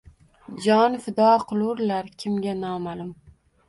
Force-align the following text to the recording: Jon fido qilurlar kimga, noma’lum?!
Jon 0.67 0.97
fido 1.03 1.29
qilurlar 1.53 2.13
kimga, 2.19 2.61
noma’lum?! 2.67 3.19